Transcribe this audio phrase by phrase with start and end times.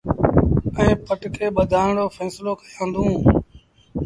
[0.77, 3.15] ائيٚݩ پٽڪي ٻڌآن رو ڦيسلو ڪيآݩدوݩ۔